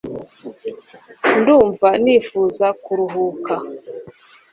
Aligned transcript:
ndumva 1.37 1.89
nifuza 2.03 2.65
kuruhuka 2.83 3.55